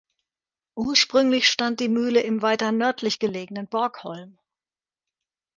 Ursprünglich 0.77 1.47
stand 1.47 1.79
die 1.79 1.87
Mühle 1.87 2.21
im 2.21 2.41
weiter 2.41 2.71
nördlich 2.71 3.19
gelegenen 3.19 3.67
Borgholm. 3.67 4.39